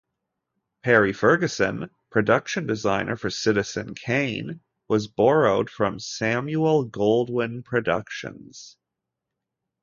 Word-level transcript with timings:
Perry 0.81 1.13
Ferguson, 1.13 1.91
production 2.09 2.65
designer 2.65 3.15
for 3.15 3.29
"Citizen 3.29 3.93
Kane", 3.93 4.61
was 4.87 5.07
borrowed 5.07 5.69
from 5.69 5.99
Samuel 5.99 6.89
Goldwyn 6.89 7.63
Productions. 7.63 8.77